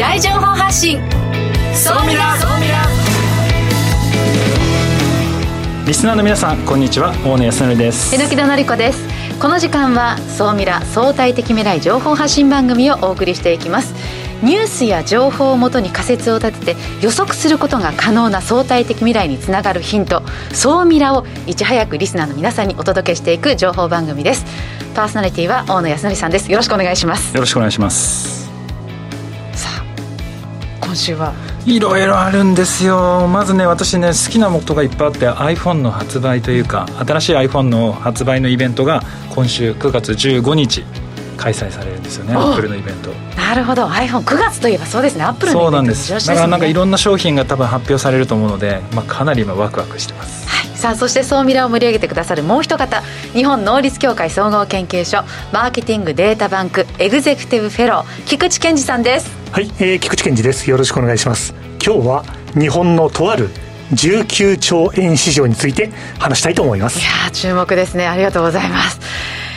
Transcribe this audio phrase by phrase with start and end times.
[0.00, 0.98] 来情報発信。
[1.74, 2.34] ソミラ
[5.86, 7.12] リスナーの皆さんこんにちは。
[7.22, 8.16] 大野康則です。
[8.16, 9.04] 榎木戸典子です。
[9.38, 13.92] この時間は総ミラ相対的未来情報発信番組をお送りしていきます。
[14.42, 20.22] ニュースや情報をもとに仮説を立てて予測することが可能な相対的未来につながるヒント。
[20.54, 24.46] 総ミラをいち早くリスナーの皆さんにお届けしていく情報番組です。
[24.94, 26.50] パーソナリティは大野康則さんです。
[26.50, 27.34] よろしくお願いします。
[27.34, 28.39] よろしくお願いします
[30.90, 31.32] 今週は。
[31.66, 33.28] いろいろあるんですよ。
[33.28, 39.00] まずね私ね好きなことがいっぱいあって iPhone の発売というか新しい iPhone の発売のイベントが
[39.32, 40.82] 今週9月15日
[41.36, 43.10] 開催されるんですよねアップルのイベント。
[43.36, 43.86] なるほど。
[43.86, 45.22] iPhone9 月といえばそうですね。
[45.22, 46.12] アップルのそうなんです。
[46.26, 50.48] だからなんかいろんな商品が多分発表されると思うので、まあ、かなり今ワクワクしてます。
[50.48, 50.49] はい、
[50.80, 53.02] さあそして総ミラを盛り上げてくださるもう一方
[53.34, 59.30] 日本能率協会総合研究所マーケティングデータバンクエグゼクティブフェロー菊池健二さんです。
[59.52, 60.70] はい、えー、菊池健二です。
[60.70, 61.54] よろしくお願いします。
[61.84, 62.24] 今日は
[62.58, 63.50] 日本のとある
[63.92, 66.98] 19兆円市場について話したいと思います。
[66.98, 68.06] いや注目ですね。
[68.08, 69.00] ありがとうございます。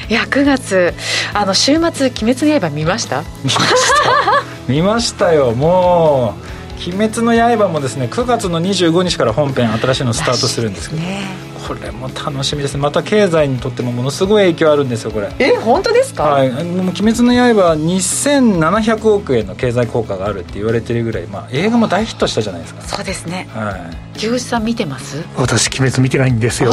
[0.09, 0.93] いや9月
[1.33, 3.23] あの週末「鬼滅の刃」見ました？
[3.45, 3.57] 見まし
[4.03, 4.43] た。
[4.67, 5.51] 見ましたよ。
[5.53, 6.52] もう
[6.87, 11.21] 「鬼滅の刃」もですね9月の25日から本編新しいのスタートするんですけど、ね、
[11.67, 15.29] これも楽しみですまた経済にとってもものすごい影響あるんですよこれ。
[15.39, 16.23] え本当ですか？
[16.23, 22.81] はい「鬼滅の刃」は2700億円の経済効果があるって言われてるぐらい、まあ、映画も大ヒットしたじゃないですか。
[22.85, 23.47] そうですね。
[23.53, 23.71] は
[24.15, 24.19] い。
[24.19, 25.23] 木内さん見てます？
[25.37, 26.71] 私鬼滅見てないんですよ。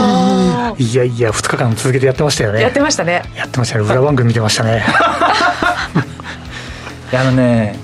[0.78, 2.60] いやいや2日間続けてやってましたよね。
[2.62, 3.22] やってましたね。
[3.36, 3.84] やってましたね。
[3.84, 4.84] 裏番組見てましたね。
[7.12, 7.78] あのね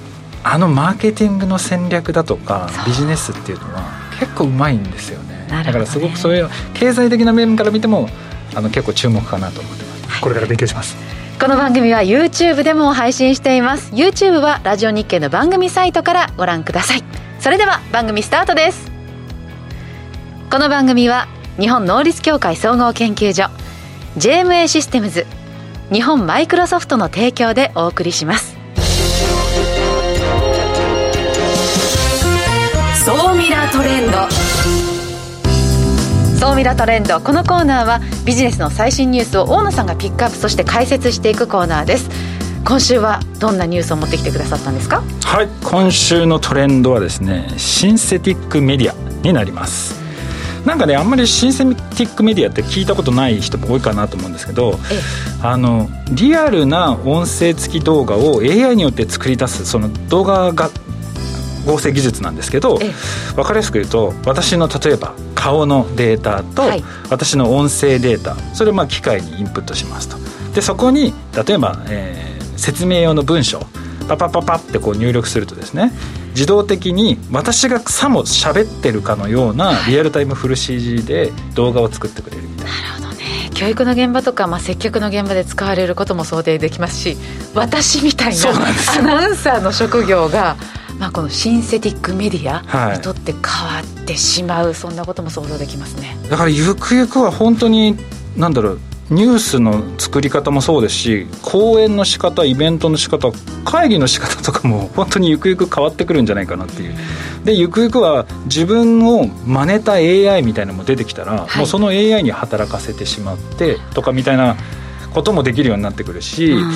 [0.48, 3.82] あのマーケティングの戦略だとかビジネスっていうのは
[4.20, 8.08] 結構うまいんですよね、ね、だからすごくそういう経済的な面から見ても
[8.54, 10.96] あの結構注目かなと思ってます、これから勉強します。
[11.40, 13.92] この番組は YouTube でも配信しています。
[13.92, 17.02] YouTube はラジオ日経の番組サイトからご覧ください。
[17.40, 18.90] それでは番組スタートです。
[20.48, 21.26] この番組は
[21.58, 23.50] 日本能率協会総合研究所
[24.16, 25.26] JMA システムズ
[25.92, 28.55] 日本マイクロソフトの提供でお送りします
[33.66, 34.18] ラトレンド。
[36.38, 37.20] 総ミラトレンド。
[37.20, 42.08] このコーナーはビジネスの最新ニュースを大野さんがピックアップそして解説していくコーナーです。
[42.64, 45.02] 今週はどんなニュースを持ってきてくださったんですか？
[45.24, 50.00] はい今週のトレンドはですねシンセティックメディアになります。
[50.64, 54.78] なんかねあんまりシンセティックメディアって聞いたことない人も多いかなと思うんですけど
[55.42, 60.70] あのリアルな音声付き動画を AI によって作り出すその動画が
[61.66, 66.62] 合成技術なんですけど分かりやすく言うと私の例えば顔のデータと
[67.10, 70.16] 私の音声データそれをまあ機械にインプットしますと。
[70.54, 71.12] でそこに
[71.46, 73.60] 例えば、えー、説明用の文章
[74.08, 75.92] パパパパってこう入力するとですね
[76.30, 82.72] 自動的に私がさも喋ってるかのようなリアルタイムフル CG で動画を作ってくれるみたいな。
[82.72, 83.50] なるほどね。
[83.54, 87.16] 教育の現場とか、まあ、接客の現場で使われることも想定できますし
[87.54, 88.50] 私みたいな
[88.98, 90.56] アナウンサーの職業が
[90.98, 96.16] まあ、このシンセティックメディアにとって変わってしまう、はい、そんなことも想像できますね。
[96.30, 97.96] だからゆくゆくは本当に
[98.36, 103.30] なんだろうニュースの作り方もそうですし講演の仕方イベントの仕方
[103.64, 106.94] 会議の仕方とかも本当にゆくゆく変わってくるんじゃないかなっていう。
[107.44, 114.56] でゆくゆくは自分を真似た AI みたいなのも出てきたら、はい、もうその AI に働かせてしまってとかみたいな
[115.14, 116.70] こともできるようになってくるし、うん、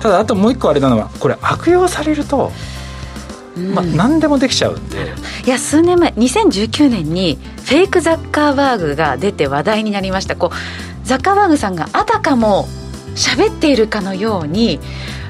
[0.00, 2.52] ただあともう一個あれなのはこれ悪用されると
[3.56, 5.12] まあ、何でもできちゃうんで。
[5.46, 10.36] いや数年前2019年にフェイクザッカーバーグが出て話題になりました。
[10.36, 12.66] こうザッカーバーグさんがあたかも
[13.14, 14.80] 喋っているかのように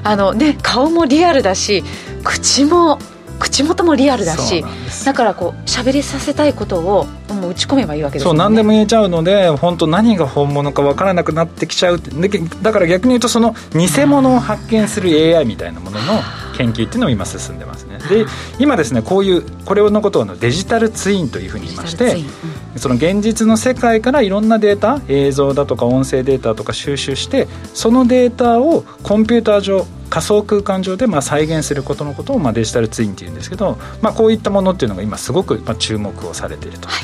[0.03, 1.83] あの、ね、顔もリアルだし
[2.23, 2.99] 口も
[3.39, 4.63] 口元もリアルだし
[5.05, 8.37] だからこう喋りさせたいことをもう打ち込めばいいわけですよね。
[8.39, 11.99] そう何でも言えちゃうので本当何が本物か分からなくなってきちゃう。
[12.61, 16.21] だから逆に言うとその偽物を発見する AI みたいなものの
[16.57, 17.97] 研究っていうのも今進んでますね。
[18.09, 18.25] で
[18.59, 29.85] 今ですねこういうこれのことをデジタルツインというふうに言いまして、うん、その現実の世界からいろんなデータ映像だとか音声データとか収集してそのデータをコンピューター上
[30.15, 36.87] 仮想空間上でまあ再現することのことをまあデジタルツインっていうんですけど、まあ、こういったものっていうのが今すごくまあ注目をされていると。
[36.87, 37.03] はい。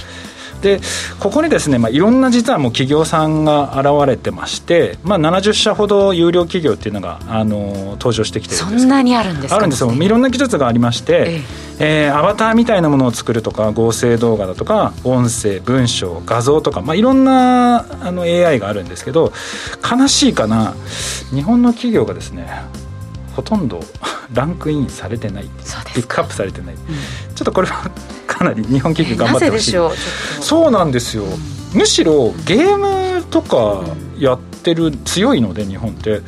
[0.61, 0.79] で
[1.19, 9.91] ここにですね、まあ、いろんな実はもう企業さんが現れてまして、まあ、70社ほど有料企業っていうのがあの登場してきてるんですそんなにあるんですか、あるんですよ。
[9.91, 11.41] いろんな技術がありまして、
[11.79, 12.11] ええ。
[12.11, 19.33] ー、アバターみたいなものを作るとか合成動画だとか音声文章画像とか、まあ、いろんなあの AI があるんですけど
[19.89, 20.75] 悲しいかな。
[21.33, 22.47] 日本の企業がですね
[23.35, 23.79] ほとんど
[24.33, 25.49] ランクインされてない。
[25.93, 26.79] ピックアップされてない、うん、
[27.35, 27.89] ちょっとこれは
[28.27, 29.75] かなり日本企業頑張ってほしい。
[30.41, 31.27] そうなんですよ、う
[31.75, 32.77] ん、むしろゲー
[33.17, 33.81] ムとか
[34.17, 36.21] やってる強いので日本って。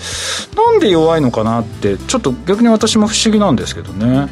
[0.55, 4.27] なんで弱いのかなってちょっと逆に私も不思議なんですけどね、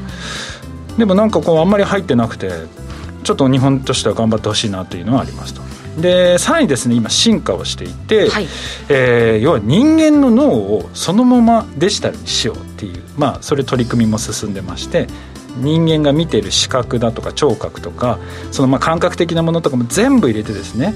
[0.98, 2.52] でもなんかこうあんまり入ってなくて
[3.24, 5.62] ちょっと日本としては頑張ってほしいなというのはありますと
[6.02, 8.48] でさらにですね今進化をしていて、はい、
[8.90, 15.08] えー、要は人間の脳をそのままデジタルにしようっていうまあそれ取り組みも進んでまして
[15.58, 18.20] 人間が見てる視覚だとか聴覚とか
[18.52, 20.94] そのまあ感覚的なものとかも全部入れてですね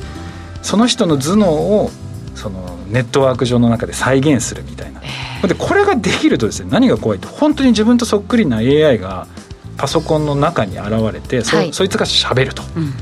[0.61, 1.89] その人の頭脳を
[2.35, 5.01] そのネットワーク上の中で再現するみたいな、
[5.47, 9.27] でこれができるとですね何が怖いって本当に自分とそっくりな AI が
[9.77, 12.93] パソコンの中に現れてそはい、そいつがしゃべると、うん、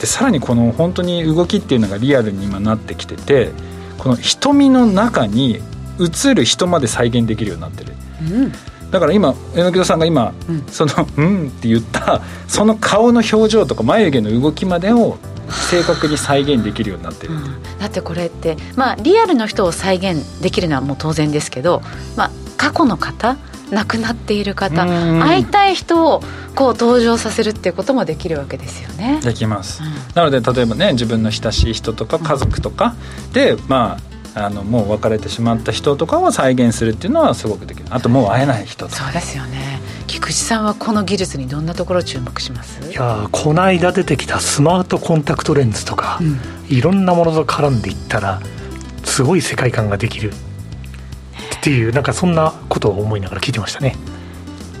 [0.00, 3.50] でさらにこの本当に動きっていうのがリアルに今なってきてて
[3.98, 5.60] この瞳の中に
[5.98, 8.52] 映る人まで再現できるようになってる、うん、
[8.90, 15.16] だから今榎木さんが今、うん、その「うん」って言ったその顔の表情とか眉毛の動きまでを
[15.70, 21.82] 正確に再現できるようになってる、うん、だってこれってまあリアルの人を再現できるのはもう当然ですけど、
[22.16, 23.36] まあ、過去の方
[23.70, 26.22] 亡くなっている方会いたい人を
[26.54, 29.20] こう登場させるっていうこともできるわけですよね。
[29.22, 32.94] できます、うん、なので例えばね自分の親しい人とか家族とか
[33.32, 37.86] で、まああのもう別れてしまった人とかを再現するっていうのはすごくできる。
[37.88, 39.80] あともう会えない人とか、そうですよね。
[40.06, 42.86] 菊池さんはこの技術にどんなところ注目します？
[42.90, 48.42] いやこの間出てきたスマートコンタクトレンズとか、うん、いろんなものと絡んでいったら
[49.04, 50.32] すごい世界観ができる
[51.66, 53.96] っていうなんかそんなことを思いながら聞いてましたね。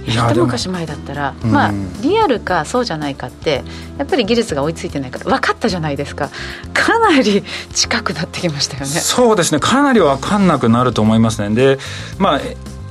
[0.06, 3.64] 一昔前だったら、まあリアルかそうじゃないかって
[3.98, 6.30] やっぱり技術が追いついてないから分かったじゃないですか。
[6.72, 7.42] かなり
[7.74, 8.86] 近くなってきましたよね。
[8.86, 9.58] そうですね。
[9.58, 11.52] かなり分かんなくなると思いますね。
[11.56, 11.78] で
[12.18, 12.40] まあ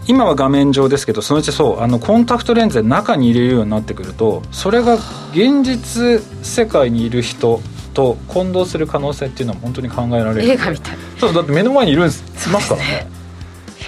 [0.07, 4.95] 今は画面上ですけどそのうちそうあのコンタクトレンズで中に入れるようになってくるとそれが
[5.31, 7.61] 現実世界にいる人
[7.93, 10.49] と混同する可能性っていうのは本当に考えられる。
[10.49, 10.97] 映画みたい。
[11.17, 12.49] そうだって目の前にいるんです。
[12.49, 13.07] いますからね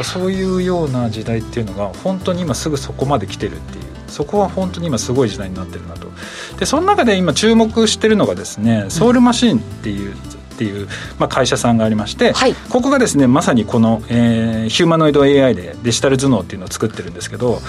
[0.03, 3.88] そういうような時代っていうのが本当に今すぐそこまで来てるっていう。
[4.07, 6.07] そこは本当に今すごい時代になってるなと。
[6.59, 10.88] でその中で今注目してるのがですねソウルマシンっていう、っていう、
[11.19, 17.61] まあ、会社さんがありまして、はい、ここがですねまさにこの、えー、ヒューマノイド AI でデジタル頭脳っていうのを作ってるんですけど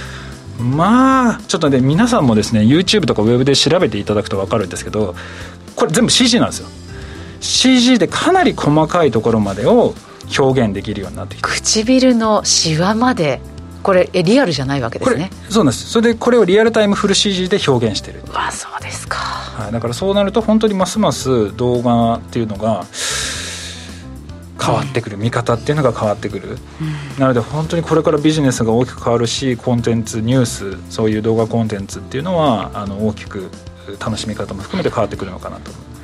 [0.59, 5.15] まあちょっとね皆さんもですね YouTube とかウェブで調べていただくと分かるんですけど
[5.77, 6.69] これ全部 CG なんですよ。
[7.41, 9.95] CG でかなり細かいところまでを
[10.37, 13.41] 表現できるようになってきて唇のしわまで。
[13.83, 15.31] これえリアルじゃないわけですね。
[15.49, 15.89] そうなんです。
[15.89, 18.23] それでこれをリアルタイムフル CG で表現してる。
[18.35, 22.85] わそうですか、はい、だからそうなると本当にますます動画っていうのが
[24.61, 33.49] 変わってくる、見方っていうのが変わってくる、うん、なので本当にこれからビジネスが大きく変わるしコンテンツニュースそういう動画コンテンツっていうのはあの大きく
[34.01, 35.71] 楽しみ方も含めて変わってくるのかなと。
[35.71, 35.98] はいえ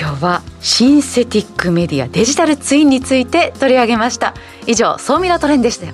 [0.00, 4.32] 今日はシンセティックメディアデジタルツインについて取り上げました。
[4.66, 5.92] 以上総ミラトレンでした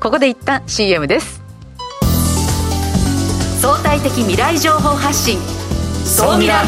[0.00, 1.40] ここで一旦 CM です。
[3.60, 5.38] 相対的未来情報発信。
[6.04, 6.64] 総ミラ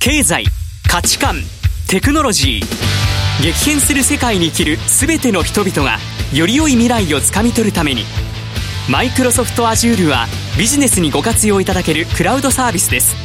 [0.00, 0.46] 経済
[0.90, 1.36] 価値観
[1.88, 3.40] テクノロジー。
[3.40, 5.98] 激変する世界に生きる全ての人々が
[6.32, 8.02] より良い未来をつかみ取るために
[8.86, 10.26] マイクロソフト Azure は
[10.58, 13.16] ビジネスにご活用いただけるクラウドサービスです。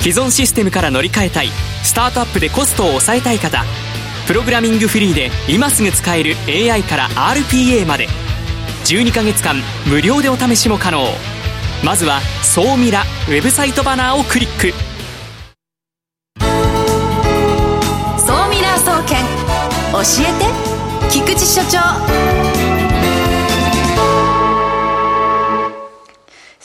[0.00, 1.48] 既存システムから乗り換えたい
[1.82, 3.64] スタートアップでコストを抑えたい方
[4.26, 8.06] プログラミングフリーで今すぐ使える AI から RPA まで
[8.84, 9.56] 12ヶ月間
[9.86, 11.06] 無料でお試しも可能。
[11.82, 14.74] まずは「総ミラ」ウェブサイトバナーをクリック。
[18.18, 19.24] 総ミラー総研
[19.92, 22.65] 教えて菊池所長。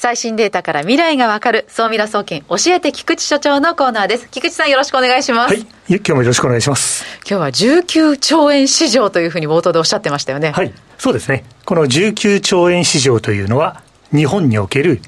[0.01, 4.27] 最新データから未来がわかる、総ミラ総研教えて菊池所長のコーナーです。
[4.31, 5.53] 菊池さんよろしくお願いします。
[5.53, 5.63] はい。
[5.89, 7.05] 今日もよろしくお願いします。
[7.17, 10.53] 今日は19兆円市場というふうに冒頭でおっしゃってましたよね。
[10.53, 10.73] はい。
[10.97, 11.43] そうですね。
[11.65, 15.03] この19兆円市場というのは、日本における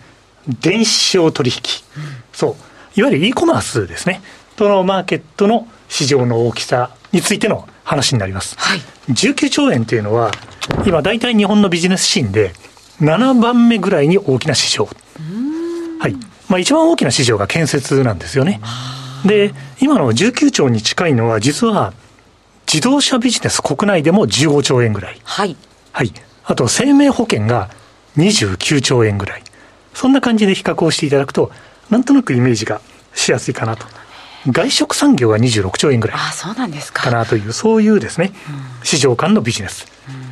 [0.62, 1.58] 電子商取引。
[1.98, 3.00] うん、そう。
[3.00, 4.22] いわゆる e コマースですね。
[4.58, 8.56] とのマーケットの市場の大きさについての話になります。
[8.60, 8.80] はい。
[9.10, 10.30] 19兆円というのは、
[10.86, 12.54] 今大体日本のビジネスシーンで、
[13.02, 14.88] 7番目ぐらいに大きな市場。
[16.00, 16.14] はい。
[16.50, 18.62] まあ一番大きな市場が建設なんですよね。
[19.26, 21.94] で、今の19兆に近いのは実は
[22.68, 25.18] 自動車ビジネス国内でも15兆円ぐらい。
[25.24, 25.56] はい。
[25.92, 26.14] はい。
[26.46, 27.70] あと生命保険が
[28.18, 29.44] 29兆円ぐらい。
[29.94, 31.52] そんな感じで比較をしていただくと、
[31.90, 32.82] なんとなくイメージが
[33.14, 33.86] しやすいかなと
[34.48, 38.34] 外食産業が26兆円ぐらいあそうなんですかかなという、そういうですね、
[38.84, 39.86] 市場間のビジネス、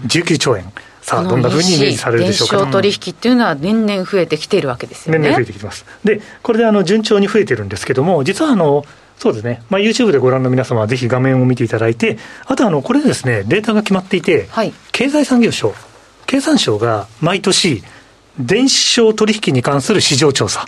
[0.07, 0.71] 19兆円。
[1.11, 2.55] さあ、どんなふうにイメージされるでしょうか？
[2.55, 5.19] 電商取引っていうのは年々増えてきているわけですよね。
[5.19, 5.85] 年々増えてきてます。
[6.05, 8.85] で、これであの順調に増えてるんですけども、実はあの、
[9.17, 15.75] そうですね、まあ、YouTube でご覧の皆様はぜひ画面を見ていただいて、あとあの、これですね、データが決まっていて、はい、経済産業省、
[16.25, 17.83] 経産省が毎年、
[18.39, 20.65] 電子商取引に関する市場調査。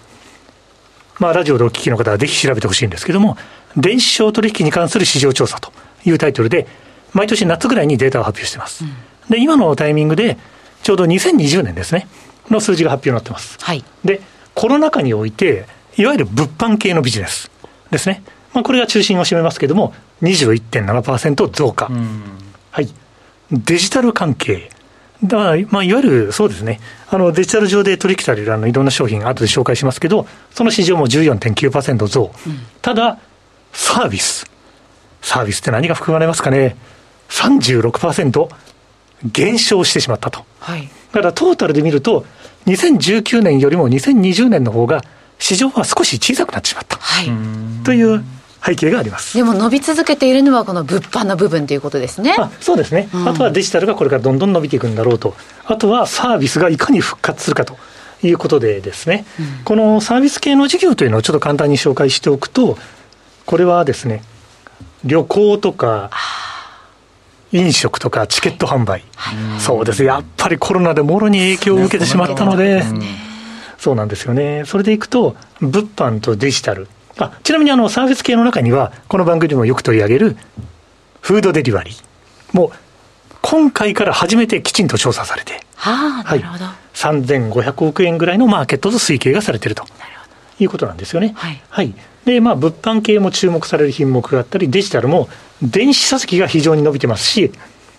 [1.20, 3.38] まあ、ラジオでお聞きの方はぜひ調べてほしいんですけども、
[3.76, 5.72] 電子商取引に関する市場調査と
[6.06, 6.68] いうタイトルで、
[7.14, 8.84] 毎年夏ぐらいにデータを発表してます。
[8.84, 8.94] うん、
[9.34, 10.38] で、今のタイミングで、
[10.84, 12.08] ちょうど2020年ですね、
[12.52, 13.58] の数字が発表になってます。
[13.60, 14.22] はい、で、
[14.54, 15.66] コロナ禍において、
[15.98, 17.50] いわゆる物販系のビジネス
[17.90, 18.22] ですね。
[18.54, 21.90] まあ、これが中心を占めますけれども、21.7%増加。
[22.70, 22.90] はい。
[23.52, 24.70] デジタル関係。
[25.24, 33.18] だから、まあ、いわゆるそうですね、あのデジタル上で取引されるあのいろんな商品、後で紹介しますけど、その市場も14.9%増、うん、ただ、
[33.72, 34.46] サービス、
[35.22, 36.76] サービスって何が含まれますかね、
[37.30, 38.50] 36%
[39.26, 40.46] 減少してしまったと。
[40.60, 42.26] はい、だからトータルで見ると、
[42.66, 45.04] 2019年よりも2020年の方が、
[45.40, 47.30] 市場は少し小さくなってしまった、はい、
[47.84, 48.24] という
[48.66, 49.36] 背景があります。
[49.36, 52.36] でも伸び続けているのは、この物販の部分ということですね。
[52.38, 57.78] あそうですね、うん、あとはデジタルがこれからどんどん伸びていくんだろうと、あとはサービスがいかに復活するかと
[58.24, 62.78] いうことでですね、うん、このサービス系の事業というのをちょっと簡単に紹介しておくと、
[63.46, 64.24] これはですね、
[65.04, 66.10] 旅行とか、
[67.54, 72.84] 飲食とかチケット販売、はい、そうです、やっぱりコロナでもろに影響を受けてしまったので、
[73.78, 80.38] そうなんですよね、それでいくと、物販とデジタル、あちなみにあのサービス系の中には、この番組でもよく取り上げる
[81.22, 82.04] フードデリバリー。
[82.54, 82.72] も、
[83.42, 86.44] 今回から初めてきちんと調査されて、はあ、はい、
[86.94, 89.86] 3500億円ぐらいのマーケットと推計がされていると
[90.60, 91.34] いうことなんですよね。
[91.36, 91.94] はい、はい。
[92.26, 95.28] で、まあ、物販系も注目される品目があったり、デジタルも
[95.64, 97.52] 電子書籍が非常に伸びてますし、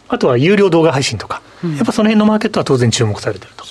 [0.09, 3.65] あとは有料動画配信とか、うん、やっぱその辺のマーケットは当然注目されてると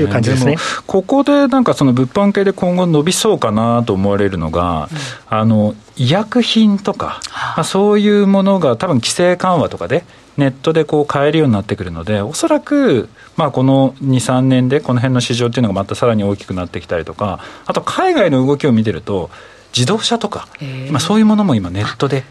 [0.00, 0.52] いう感じですね。
[0.52, 4.88] でここでなんかその物販系で今後伸びそうかなと思われるのが、
[5.30, 7.20] うん、あの医薬品とか、
[7.56, 10.04] まあ、そういうものが多分規制緩和とかで
[10.36, 19.30] ネットでこう買えるようになってくるので、おそらく、まあ、この2、3年でこの辺の市場っていうのがまたさらに大きくなってきたりとか、あと海外の動きを見てると、
[19.76, 20.48] 自動車とか、
[20.90, 22.24] まあ、そういうものも今ネットで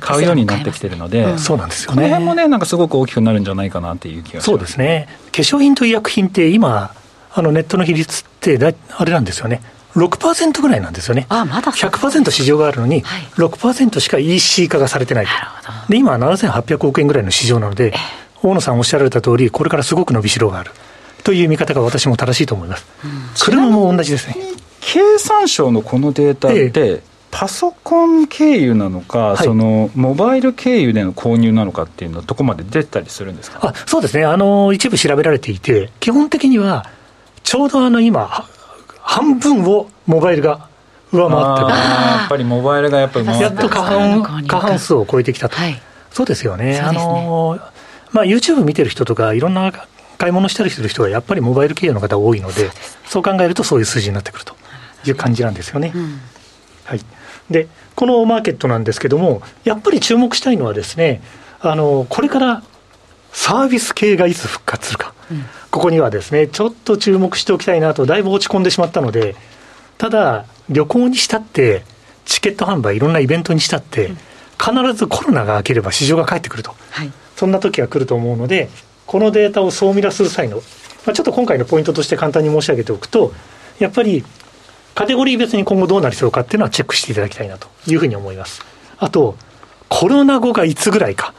[0.00, 1.96] 買うようになってきてるので、そうなんですよね。
[1.96, 4.40] この辺もね、なんかすごく大きくなるんじゃないかなっていう気が。
[4.40, 5.08] そうですね。
[5.30, 6.92] 化粧品と医薬品って今、
[7.32, 9.62] あのネットの比率ってだ、あれなんですよね。
[9.94, 11.26] 6%ぐらいなんですよね。
[11.28, 15.26] あまだ100%市場があるのに、はい、6%しか EC 化がされてない。
[15.88, 17.94] で、今は7800億円ぐらいの市場なので、
[18.42, 20.70] 大野さんおっしゃられた通り、これからすごく伸びしろがある。
[21.24, 22.86] という見方が私も正しいと思います。
[23.04, 24.36] うん、車も同じですね。
[24.90, 33.60] 経産省のこのデータって、ええ、パソコン経由なのか、はい、そのモバイル経由での購入なのかっていうのは、どこまで出たりするんですか？
[33.62, 34.24] あそうですね。
[34.24, 36.86] あの、一部調べられていて、基本的には、
[37.42, 38.46] ちょうどあの今、
[39.02, 40.70] 半分をモバイルが
[41.12, 41.68] 上回ってる。
[41.68, 45.78] やっぱりモバイルがやっぱりやっと過半過半数を超えてきたと、はい、
[46.10, 46.80] そうですよね、ね。
[46.80, 47.58] あの
[48.12, 49.70] まあ、YouTube 見てる人とか、いろんな
[50.16, 52.70] 買い物したりする人がやっぱりモバイル経由の方多いので、
[53.04, 54.56] そう考えるとそういう数字になってくると
[55.06, 55.92] いう感じなんですよね。
[55.94, 56.20] うん、
[56.84, 57.00] はい。
[57.50, 61.22] で、このマーケットなんですけども、やっぱり注目したいのはですね、
[61.60, 62.62] あの、これから
[63.32, 65.14] サービス系がいつ復活するか。
[65.30, 69.36] うん、ここにはですね、ちょっと注目しておきたいなと、だいぶ落ち込んでしまったので、
[69.98, 71.84] ただ、旅行にしたって、
[72.24, 74.12] チケット販売、いろんなイベントにしたって、
[74.58, 78.68] 必ずコロナが明ければ市場が返ってくると、はい、そんな時が来ると思うので、
[79.06, 80.56] このデータを総ミラする際の、
[81.06, 83.32] まあ、ちょっと今回のポイントとして簡単に申し上げておくと、
[83.78, 84.24] やっぱり
[84.98, 88.64] カテゴリー別に今後どうなりそうかっていうのはチェックしていただきたいなというふうに思います。
[88.98, 89.36] あと、
[89.88, 91.34] コロナ後がいつぐらいか。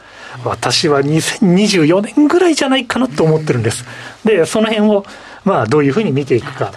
[0.46, 3.84] 私は2024年ぐらいじゃないかなと思ってるんです。
[4.24, 5.04] で、その辺を、
[5.44, 6.72] まあ、どういうふうに見ていくか。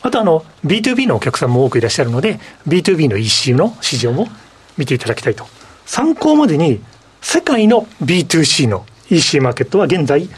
[0.00, 4.28] あと、あの、B2B のお客さんも多くいらっしゃるので、B2B の EC の市場も
[4.76, 5.44] 見ていただきたいと。
[5.86, 6.80] 参考までに、
[7.20, 10.28] 世界の B2C の EC マーケットは現在、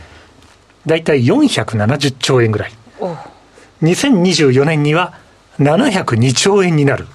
[0.87, 2.73] 大体470兆円ぐらい。
[3.83, 5.13] 2024年には
[5.61, 7.07] 702兆円になる。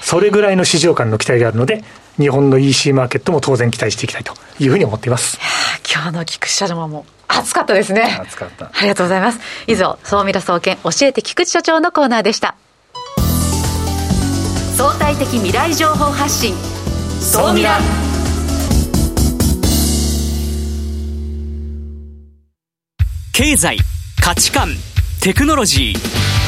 [0.00, 1.82] それぐらいの市場間の期待があるので、
[2.18, 5.38] 日本の EC マーケットも当然期待していきたいというふうに思っています。
[5.90, 8.18] 今日の菊池社長も熱かったですね。
[8.20, 8.66] 熱かった。
[8.66, 9.40] ありがとうございます。
[9.66, 12.56] 以上、総ミラ総研教えて菊池所長のコーナーでした。
[14.76, 16.54] 相対的未来情報発信。
[17.20, 17.78] 総ミラ。
[23.32, 23.78] 経済、
[24.20, 24.68] 価値観、
[25.20, 26.47] テクノロジー。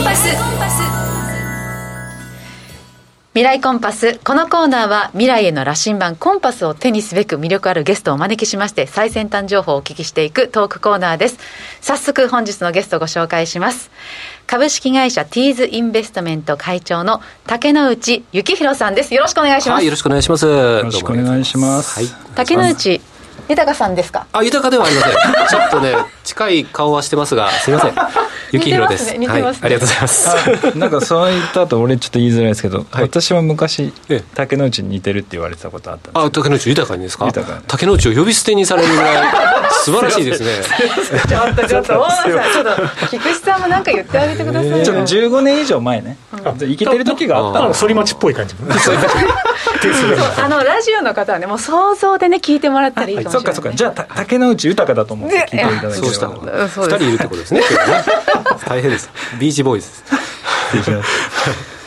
[0.00, 0.28] ンパス。
[3.34, 4.18] 未来コンパス。
[4.24, 11.38] このコーナーは未来への羅針盤コンパスを手にすべく魅力あるゲストをお招きしまして最先端情報をお聞きしていくトークコーナーです。
[11.80, 13.90] 早速本日のゲストをご紹介します。
[14.46, 19.14] 株式会社ティーズインベストメント会長の竹之内幸宏さんです。
[19.14, 20.46] よろしくお願いします、はい、よろしくお願いします。
[20.46, 21.98] よろしくお願いします。
[21.98, 22.08] はい。
[22.34, 23.00] 竹之内
[23.48, 24.26] 豊さんですか？
[24.32, 25.12] あ、豊かではありません。
[25.48, 27.94] ちょっとね、近い顔はしてますが、すみません。
[28.50, 29.14] ゆきひろです。
[29.16, 29.40] 似てますね。
[29.42, 29.56] ねはい。
[29.62, 30.28] ありがとうございます。
[30.30, 33.02] あなんかそう言った後俺ちょっと言いづらいですけど、はい。
[33.04, 37.26] 私は昔ええ竹之内に似てるって言われてたことあったんですあ、竹之内豊かにですか？
[37.26, 37.62] 豊かに。
[37.66, 39.32] 竹之内を呼び捨てにされるぐらい、
[39.84, 40.50] 素晴らしいですね。
[41.28, 44.84] ちょっとちょっと大野さんちょっと菊池さんも何か言ってあげてくださいよ。
[44.84, 46.16] ちょっと15年以上前ね、
[46.58, 47.60] 生きてる時があった。
[47.60, 48.72] の反町っぽい感じも。
[48.78, 48.96] そう
[50.42, 53.72] あのラジオの方はねもう想像でね聞いいてもらったらいいかもしれない、そっかそっか。
[53.72, 56.98] じゃあた竹之内豊だと思って聞いていただければそうしたうんら、そうです。
[56.98, 57.60] 二人いるってことですね。
[58.66, 59.10] 大変です。
[59.38, 59.88] ビーチボーイズ
[60.74, 61.77] です。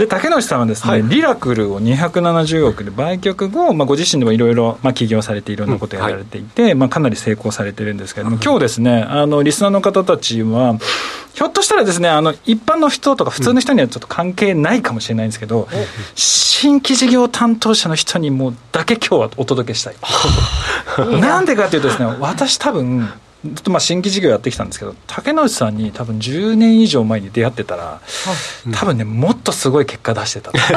[0.00, 1.02] で竹之内さんはですね、はい。
[1.02, 10.78] リラクルを270億で売却後、まあ、ご自身でもいろいろまあ起業されていろんなことやられていて、まあ、かなり成功されてるんですけれども、今日ですねあのリスナーの方たちは
[11.34, 15.68] ひょっとしたらですねあの一般の人とか普通の人にはちょっと関係ないかもしれないんですけど、
[16.14, 19.96] 新規事業担当者の人にもだけ今日はお届けしたい。
[21.20, 21.42] な。
[21.42, 23.06] んでかというとですね私多分
[23.44, 28.00] ずっとまあ新規事業やってきたんですけど竹之内さんに多分10年以上前に出会ってたら
[28.72, 30.58] 多分ねもっとすごい結果出してたと。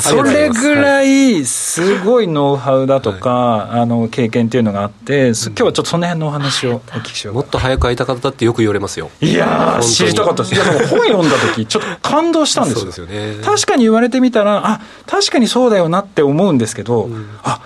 [0.00, 9.10] それぐらいすごいノウハウだとか、あの経験っていうのがあってす今日はちょっとその辺のお話をお聞きしようもっと早く会いたかったってよく言われますよ。
[9.20, 10.54] いやー知りたかったです。
[10.54, 13.06] いやでも本読んだ時ちょっと感動したんですよ。
[13.06, 13.36] ね。
[13.44, 17.10] 確かに言われてみたらあ確かにそうだよなって思うんですけど、
[17.42, 17.60] あ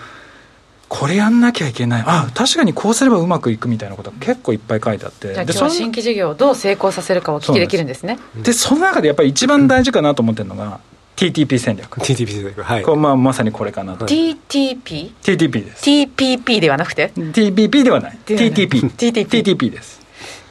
[0.96, 2.04] これやんなきゃいけない。
[2.06, 5.34] あ確かにこうすればうまくいくみたいなことが結構いっぱい書いてあって。
[5.34, 8.16] じゃあ今でその日は新規事業をどう成功させるかをお聞きできるんですね。
[8.44, 10.78] でその中でやっぱり一番大事かなと思ってるのが
[11.16, 12.00] TTP 戦略。
[12.00, 12.82] TTP で、はい。
[12.84, 12.92] こ。
[12.92, 15.12] れまあまさにこれかなと、TTP?
[15.20, 15.84] TTP です。
[15.84, 18.18] TPP ではなくて？TPP ではない。
[18.24, 20.00] TTP TTP TTP です。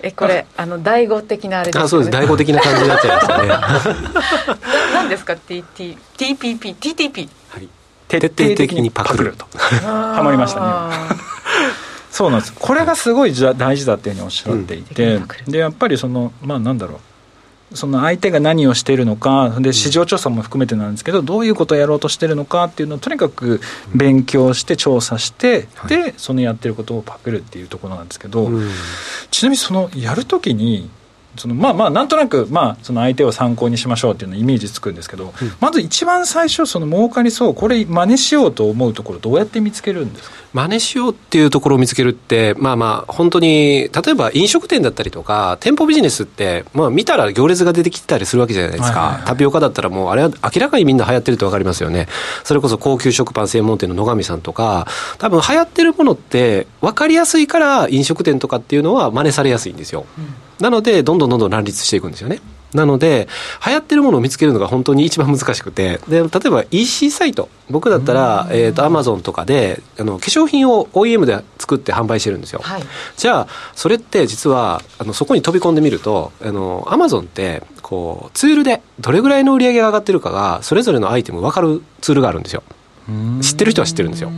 [0.02, 0.66] えこれあ。
[0.66, 1.86] の第五的なあれですよね。
[1.86, 2.12] あ、そうです。
[2.12, 3.48] 第五的な感じになっちゃいましたね。
[3.48, 3.82] な
[4.94, 7.30] 何ですか？TT TPP TTP はい。
[8.20, 9.46] 徹底的にパクると。
[9.58, 10.66] ハマりましたね。
[10.68, 11.16] あ
[12.12, 12.54] そうなんです。
[12.54, 15.28] これがすごい大事だっていうふうにおっしゃっていて、うん。
[15.52, 16.98] でやっぱりそのまあなんだろう。
[17.76, 23.62] その相手が何をしているのかで市場調査も含めてなんですけどどういうことをやろうとしてるのかっていうのをとにかく
[23.96, 28.70] 勉強して調査して、でそのやってることをパクるっていうところなんですけど、うん。
[29.32, 30.90] ちなみにそのやるときに
[31.38, 40.36] そのまあまあなんとなくまあその相手を参考にしましょうっていうのイメージつくんですけど、まず一番最初その儲かりそうこれ真似しようと思うところどうやって見つけるんですか？
[40.54, 49.00] 真似しようっていうところを見つけるって、まあまあ、本当に、例えば飲食店だったりとか、店舗ビジネスって、まあ見たら行列が出てきたりするわけじゃないですか。
[49.00, 52.08] はいはいはいタピオカだったらもう、あれは明らかにみんな流行ってるってわかりますよね。
[52.44, 54.86] それこそ高級食パン専門店の野上さんとか、
[55.18, 60.06] 多分流行ってるものって分かりやすいから飲食店とかっていうのは真似されやすいんですよ。
[60.60, 62.40] なので、どんどんどんどん乱立していくんですよね。
[62.74, 63.28] なので、
[63.66, 72.62] 流行ってるものを見つけるのが本当に一番難しくて、で、例えば EC サイト、僕だったら、えっ、と、アマゾンとかで、あの、化粧品を OEM で作って販売してるんですよ。
[72.64, 72.84] はい
[73.16, 82.64] じゃあ、それって実は、あの、そこに飛び込んでみると、あの、アマゾンって、こう、ツールでどれぐらいの売り上げが上がってるかが、それぞれのアイテム分かるツールがあるんですよ。
[83.42, 84.32] 知ってる人は知ってるんですよ。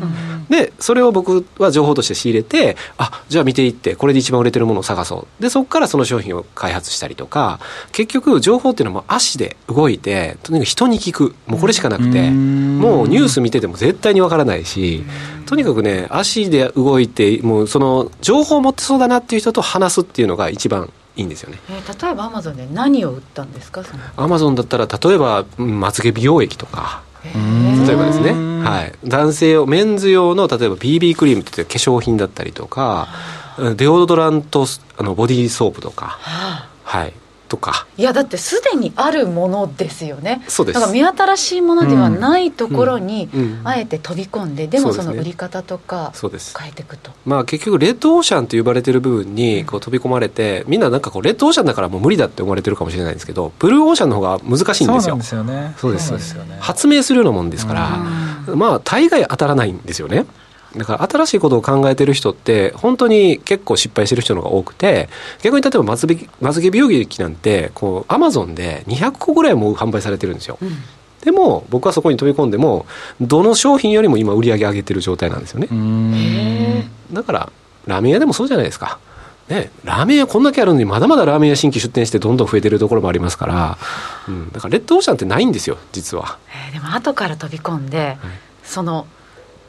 [0.49, 5.41] で、それを僕は情報として仕入れて、あ、じゃあ見ていって、これで一番売れてるものを探そう。
[5.41, 7.59] で、そこからその商品を開発したりとか、
[7.91, 11.35] 結局、情報っていうのはもう足で動いて、とにかく人に聞く。
[11.47, 15.03] もうこれしかなくて、もうニュース見てても絶対にわからないし、
[15.45, 21.59] とにかくね、足で動いて、もうその、情報を持ってそうだなっていう人と話すっていうのが一番いいんですよね。
[21.69, 23.83] えー例えばアマゾンで何を売ったんですか？
[23.83, 28.31] そのアマゾンだったら、例えば、うんまつげ美容液とか、例えばですね、
[28.63, 33.07] はい、男性用メンズ用の例えば BB クリームって化粧品だったりとか
[33.75, 34.65] デオドラント
[34.97, 36.17] あのボディーソープとか、
[36.83, 37.13] はい、
[37.55, 37.87] ととか。
[37.97, 40.43] いやだってすでにあるものですよね。
[40.47, 40.75] そうです。
[40.75, 43.29] だから目新しいものではないところに、
[43.63, 46.53] あえて飛び込んででもその売り方とかそうです。
[46.57, 47.11] 変えていくと。
[47.25, 55.15] まあ結局レッドオーシャンと呼ばれてる部分にこう飛び込まれてみんななんかこうレッドオーシャンだからもう無理だって思われてるかもしれないんですけどブルーオーシャンの方が難しいんですよ。
[55.15, 55.75] そうですよね。
[55.77, 56.57] そうですなんですよね。
[56.59, 60.25] 発明するようなもんですから、まあ大概当たらないんですよね
[60.77, 65.09] だから新しいことを考えてる人って本当に結構失敗してる人の方が多くて
[65.41, 70.57] 逆に例えばまつげまつげ美容液なんてこうアマゾンで200個ぐらいも販売されてるんですよ、
[71.21, 72.85] でも僕はそこに飛び込んでも
[73.21, 76.89] どの商品よりも今売り上げ上げてる状態なんですよね。
[77.11, 77.51] だから
[77.87, 78.99] ラーメン屋でもそうじゃないですか。
[79.47, 83.77] ね、ラーメン屋こんだけあるのにまだまだラーメン屋新規出店してどんどん増えてるところもありますから、
[84.27, 86.39] うん、だからレッドオーシャンってないんですよ実は。
[86.49, 88.17] えーでも後から飛び込んで、
[88.63, 89.07] その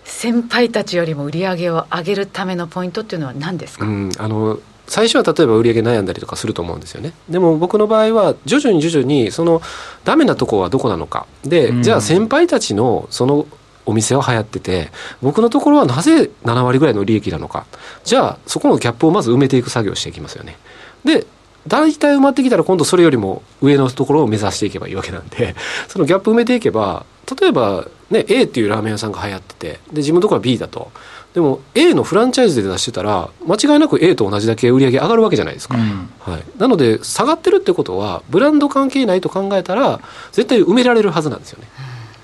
[0.06, 7.12] 先輩たちよりも売り上げを上げるためのポイントっていうのは何ですか、うん、あの最初は例えば売り上げ悩んだりとかすると思うんですよね。
[7.28, 9.60] でも僕の場合は徐々に徐々にその
[10.04, 11.26] ダメなとこはどこなのか。
[11.42, 11.82] で、うん。
[11.82, 13.46] じゃあ先輩たちのその
[13.84, 14.90] お店は流行ってて
[15.22, 17.66] 僕のところはなぜ7割ぐらいの利益なのか。
[18.04, 20.56] じゃあそこのギャップをまず埋めていく作業をしていきますよね。
[21.04, 21.26] で
[21.66, 25.54] 大体埋まってきたら今度それよりも上のところを目指していけばいいわけなんで
[25.88, 27.04] そのギャップ埋めていけば
[27.40, 30.90] 例えば、ね、A っていうラーメン屋さんが流行っててで自分のところは B だと。
[31.34, 36.08] でも A のフランチャイズで出してたら間違いなく A と同じだけ売り上げ上がるわけじゃないですか、うん。
[36.20, 40.00] はい、なので下がってるってことはブランド関係ないと考えたら
[40.32, 41.68] 絶対埋められるはずなんですよね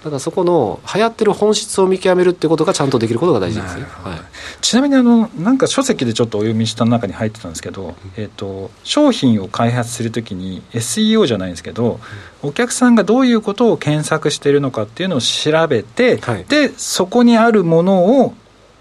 [0.03, 4.19] だからそこの流行ってる本質を見極めるってことがちゃんとできることが大事ですねはい。
[4.61, 12.01] ちなみにあのなんか書籍でちょっとお読みした中に入ってたんですけど、えー、と商品を開発するときに SEO じゃないんですけど、
[12.43, 16.45] お客さんがどういうことを検索しているのかっていうのを調べて、はい。
[16.45, 18.35] でそこにあるものを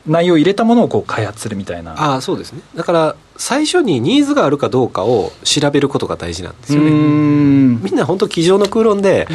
[0.08, 1.94] 内容を入れたものをこう開発するみたいな。
[1.94, 2.62] ああそうですね。
[2.76, 6.92] だから最初にニーズがあるかどうかを調べることが大事なんですよね。
[6.92, 7.82] ん。
[7.82, 9.28] みんな本当机上の空論で、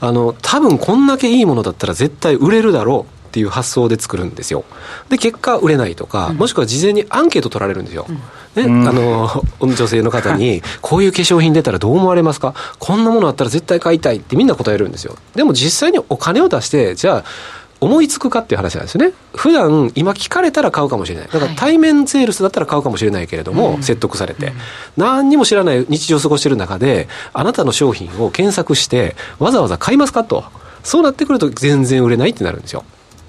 [0.00, 4.64] あの多分こんだけいいものだったら絶対売れるだろうっていう発想で作るんですよ。
[5.08, 8.06] で結果売れないとか、もしくは事前にアンケート取られるんですよ、
[8.54, 8.86] ねうん。
[8.86, 12.54] あの女性の方にこういう化粧品出たらどう思われますか？
[12.78, 15.16] こんなものあったら絶対買いたいってみんな答えるんですよ。
[15.34, 17.24] でも実際にお金を出してじゃあ
[17.84, 19.12] 思いつくかっていう話なんですよね。
[19.36, 21.28] 普段今聞かれたら買うかもしれない。
[21.28, 21.56] だからはい。
[21.56, 24.54] 対面セールスだったら買うかもしれないけれども、説得されて、
[24.96, 30.44] 何にも知らない日常を過ごしてる中であなたの商品を検索してわざわざ買いますかと。
[30.82, 32.84] そうなってくると全然売れないってなるんですよ。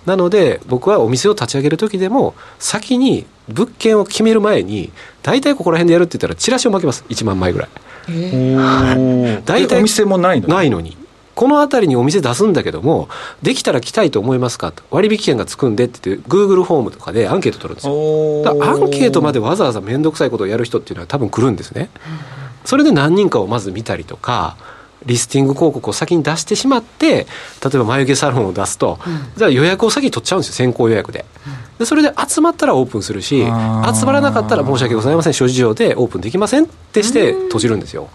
[0.06, 4.92] なので僕はお店を立ち上げる時でも先に物件を決める前に
[5.24, 7.04] 大体ここら辺でやるって言ったらチラシを巻きます。
[7.10, 7.70] 1万枚ぐらい。
[9.46, 10.96] 大体えお店もないのないのに
[11.36, 13.10] この辺りにお店出すんだけども
[13.44, 14.72] できたら来たいと思いますか？
[14.72, 17.94] と割引券がつくんでって言って Google フォームとかでアンケート取るんですよ。
[17.94, 21.90] おだアンケートまではわざわざ面倒くさいことをやる人っていうのは多分来るんですね、
[22.64, 24.56] それで何人かをまず見たりとか
[25.06, 27.26] リスティング広告を先に出してしまって例
[27.76, 28.98] えば眉毛サロンを出すと、
[29.36, 31.26] じゃあ予約を先に取っちゃうんですよ先行予約で。
[31.78, 38.10] でそれで集まったらオープンするし集まらなかったら申し訳ございません諸事情でオープンできませんってして閉じるんですよ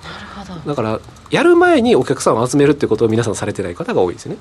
[0.66, 4.37] だからやる前にお客さんを集めるってことを皆さんされてない方が多いですね。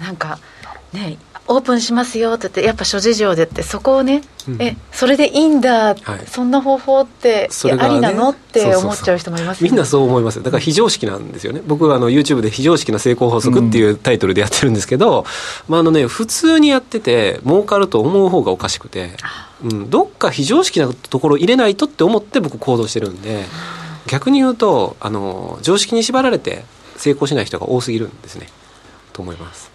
[0.00, 0.38] やなんか
[0.92, 1.18] ね
[1.48, 4.60] オープンしますよって言ってやっぱ諸事情でってそこをね、うん。
[4.60, 6.26] えそれでいいんだ、はい。
[6.26, 9.70] そんな方法って、ねありなのって思っちゃう人もいますよね。
[9.70, 10.42] みんなそう思いますよ。
[10.42, 11.62] だから非常識なんですよね。
[11.64, 15.24] 僕はあの YouTube で「非常識な成功法則」っていうタイトルでやってるんですけど、
[15.68, 19.12] まああのね、普通にやってて儲かると思う方がおかしくて、
[19.62, 23.44] うん、どっか非常識なところ入れないとって思って僕行動してるんで
[24.06, 26.64] 逆に言うとあの常識に縛られて
[26.96, 28.46] 成功しない人が多すぎるんですね。
[29.12, 29.70] と思います。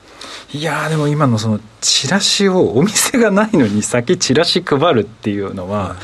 [0.53, 5.95] いやーでも今のそのチラシをお店がないのに先チラシ配るっていうのは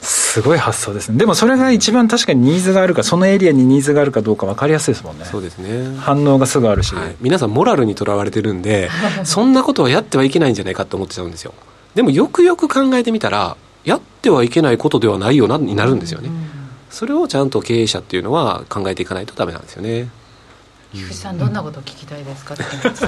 [0.00, 1.18] すごい発想ですね。
[1.18, 5.24] でもそれが一番確かにニーズがあるかそのエリアにニーズがあるかどうか分かりやすいですもんね。
[5.24, 5.96] そうですね。
[5.98, 8.90] 反応がすぐあるし、はい、皆さんモラルにとらわれてるんで
[9.24, 11.54] そんなことはやってはいけないんじゃないかと思ってちゃうんですよ。
[11.94, 16.30] でもよくよく考えてみたらやってはいけないことではないよなになるんですよね、
[16.92, 20.10] それをちゃんと経営者っていうのは考えていかないとダメなんですよね。
[20.92, 22.54] 菊池さんどんなことを聞きたいですか、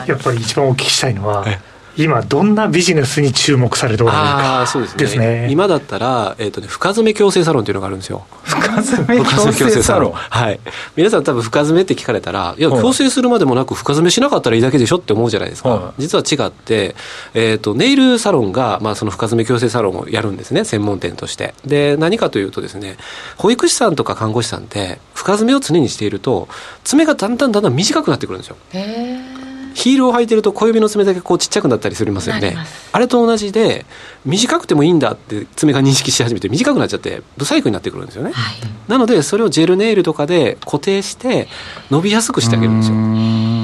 [0.07, 1.61] やっぱり一番お聞きしたいのはえ、
[1.97, 4.99] 今、どんなビジネスに注目されておられるあかあそうですね。
[4.99, 5.49] ですね。
[5.51, 8.27] 今だったら、えーとね、深爪矯正サロンっていうのがあるんですよ。
[8.43, 10.13] 深爪矯正サロン。
[10.13, 10.61] はい。
[10.97, 12.83] 皆さん多分深爪って聞かれたらいやはい。
[12.83, 16.03] 矯正するまでもなく深爪しなかったらいいだけでしょって思うじゃないですか、はい。
[16.03, 16.97] 実は違って、
[17.35, 21.55] えー、とネイルサロンが、まあ、その深爪矯正サロンをやるんですね専門店として。
[21.65, 22.97] で何かというとですね
[23.37, 26.49] 保育士さんとか看護師さんって深爪を常にしていると
[26.83, 28.57] 爪がだんだんだんだん短くなってくるんですよ。
[28.73, 32.57] へえヒールを履いてると小指の爪だけこうちっちゃくなったりするますよね。
[32.93, 33.85] あれと同じで
[34.25, 38.57] 短くてもいいんだって爪が認識し始めて短くなっちゃって不細工になってくるんですよね、はい、
[38.89, 41.49] なのでそれをジェルネイルとかで固定して
[41.91, 42.95] 伸びやすくしてあげるんですよ。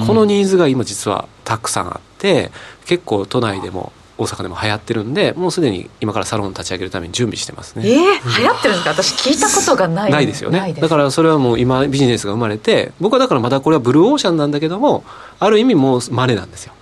[0.07, 2.51] このニーズが今実はたくさんあって
[2.87, 7.89] 結構都内でも大阪でも流行ってるんでもうすでに今からサロン立ち上げるために準備してますね。
[7.89, 8.91] えー、流行ってるんですか？
[8.91, 10.13] 私聞いたことがない。
[10.13, 10.75] ないですよね。
[10.79, 15.05] だからそれはもう今ビジネスが生まれて僕はだからまだこれはブルーオーシャンなんだけども
[15.39, 16.75] ある意味もうマネなんですよ。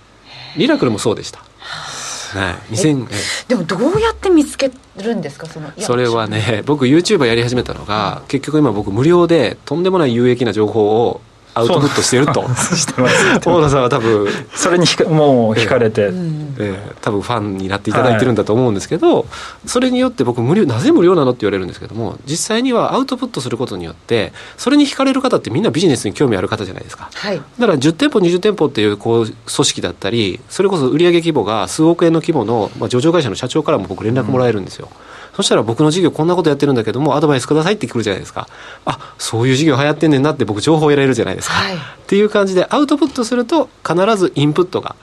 [0.57, 1.39] リラクルもそうでした。
[1.39, 3.07] はい、2000
[3.47, 5.47] でもどうやって見つけるんですか？
[5.47, 11.21] そのそれはね僕 YouTuber やり始めたのが、うん、結局今僕無料でとんでもない有益な情報を
[11.59, 12.43] アウトプットしてると。
[12.75, 19.25] してます大野さんは多分それにひかもう惹かれて、えー、えー、多分ファンになっていただいてるんだと思うんですけど、はい、
[19.65, 38.49] それによって僕無料なぜ無料なのって言われるんですけども実際にはアウトプットすることによってそれに惹かれる方ってみんなビジネスに興味ある方じゃないですか、はい、だから10店舗20店舗っていうこう組織だったりそれこそ売上規模が数億円の規模の、まあ、上場会社の社長からも僕連絡もらえるんですよ、うんそしたら僕の事業こんなことやってるんだけどもアドバイスくださいって来るじゃないですか。
[38.83, 44.97] あそういう事業流行ってんねんなって僕情報を得られるじゃないですか、はい、っていう感じでアウトプットすると必ずインプットが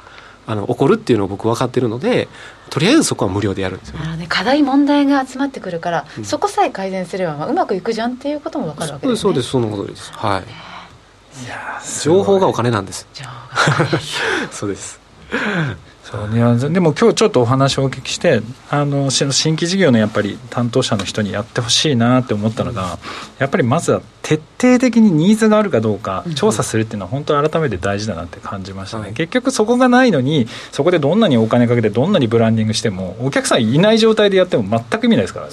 [0.46, 2.28] あの起こるっていうのを僕分かってるので
[2.68, 9.22] とりあえずそこは無料でやるんですよ、ね、課題問題が集まってくるから、うん、そこさえ改善すれば、まあ、うまくいくじゃんっていうことも分かるわけですね。
[9.22, 10.12] そうですそのことです。
[10.12, 10.42] はい。
[12.02, 13.08] 情報がお金なんです。
[14.52, 15.00] そうです
[16.06, 16.38] そうね、
[16.72, 18.40] でも今日ちょっとお話をお聞きして
[18.70, 23.00] あの新規事業のやっぱり担当者の人にやってほしいなって思ったのが、
[23.40, 35.52] やっぱりまずは徹底的にニーズがあるかどうか調査するっていうのは本当改めて大事だなって感じましたね、結局そこがないのにそこでどんなにお金かけてどんなにブランディングしてもお客さんいない状態でやっても全く意味ないですからね。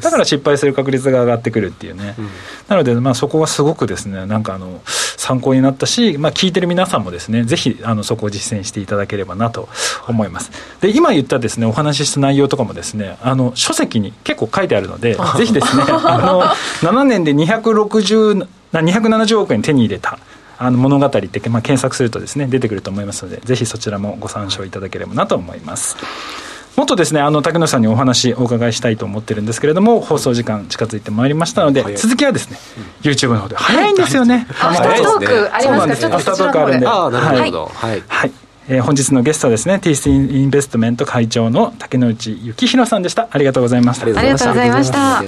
[0.00, 2.28] だから失敗する確率が上がってくるっていうね、うん、
[2.66, 9.68] なのでまあそこはすごくですねなんかあの参考になったし、まあ、聞いてる皆さんもですねぜひあのそこを実践していただければなと
[10.08, 10.50] 思います。
[10.80, 16.42] で今言ったですねお話しした内容とかもですねあの書籍に結構書いてあるのでぜひですね あの
[16.90, 20.18] 7年で260 270億円手に入れた
[20.58, 25.96] あの物語って、まあ、検索するとですね出てくると思いますのでぜひそちらもご参照いただければなと思います。
[26.76, 32.56] もっとですねあの竹野さんにお話お伺いしたいと思ってるんですけれども放送時間近づいてまいりましたので続きはですね、
[33.04, 35.96] うん、YouTube の方で早いんですよね、アフタートークありますか？
[35.96, 36.86] ちょっとアフタートークあるんで。
[36.86, 37.66] ああなるほど。
[37.66, 38.32] はい、はい
[38.68, 43.28] えー、本日のゲストはですねティースインベストメント会長の竹之内幸宏さんでした。
[43.30, 44.04] ありがとうございました。
[44.04, 45.22] ありがとうございました。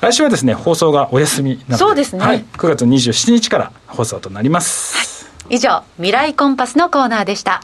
[0.00, 7.62] 来週はですね放送がお休みなそうですね、はい、9月27日から放送となります、はい、以上未来コンパスのコーナーでした。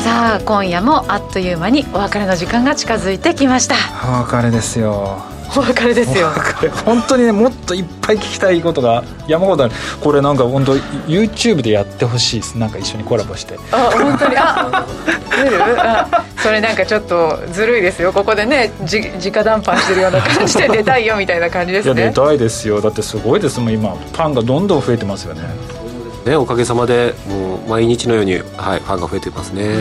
[0.00, 3.76] さあ今夜もあっという間にお別れの時間が近づいてきました。
[4.06, 6.28] お別れですよお別れですよ。
[6.84, 9.74] 本当にねもっといっぱい聞きたいことが山ほどある。
[10.00, 10.74] これなんか本当
[11.06, 12.58] YouTube でやってほしいです。
[12.58, 13.58] なんか一緒にコラボして。
[13.70, 14.36] あ本当に？
[14.36, 14.86] あ
[15.30, 15.58] 出る？
[15.80, 18.12] あそれなんかちょっとずるいですよ。
[18.12, 22.02] ここでねじ直談判してるような感じで出たいよみたいな感じですね。
[22.02, 22.80] いや出たいですよ。
[22.80, 23.60] だってすごいです。
[23.60, 25.42] もん今ファンがどんどん増えてますよね。
[26.26, 29.76] ねおかげさまでもう毎日のように、はい、ファンが増えてますね、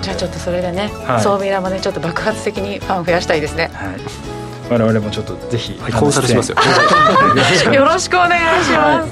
[0.00, 4.00] じゃあちょっとそれでね、はい、ソーミラもねちょっと爆発的にファン増やしたいですね、はい、
[4.70, 6.56] 我々もちょっとぜひコンサルしますよ。
[7.72, 9.08] よろしくお願いします、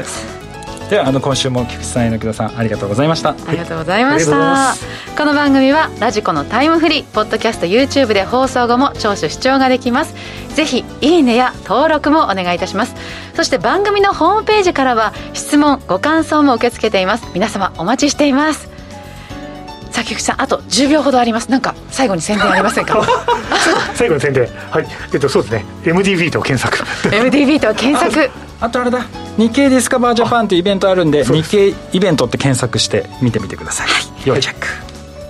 [0.00, 3.30] はい、ではあの今週も菊池さん榎田さんありがとうございました。
[3.30, 4.74] ありがとうございました、
[5.16, 10.14] この番組はラジコのタイムフリーポッドキャスト YouTube で放送後も聴取視聴ができます。
[10.54, 12.94] ぜひいいねや登録もお願いいたします。
[13.34, 17.26] そして番組のホームページからは質問ご感想も受け付けています。
[17.32, 18.64] 皆様お待ちしています。
[18.64, 18.71] さ
[20.02, 21.50] あ菊池さんあと10秒ほどあります。
[21.50, 23.00] なんか最後に宣伝ありませんか？
[23.94, 24.48] 最後の宣伝。
[24.70, 24.86] はい。
[25.12, 25.64] えっとそうですね。
[25.84, 26.84] MDB と検索。
[27.08, 28.30] MDB と検索。
[28.60, 29.06] あとあれだ。
[29.38, 34.66] 日経ディスカバージャパンというイベントあるんで日経イベントって検索して見てみてください、はい、要チェック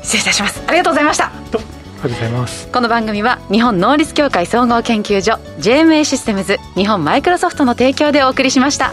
[0.03, 0.61] 失礼いたします。
[0.67, 1.27] ありがとうございました。
[1.27, 2.69] ありがとうございます。
[2.73, 8.93] この番組は日本能率協会総合研究所 JMA システムズ日本マイクロソフトの提供でお送りしました